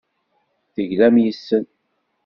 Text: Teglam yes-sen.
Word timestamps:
Teglam 0.73 1.15
yes-sen. 1.23 1.63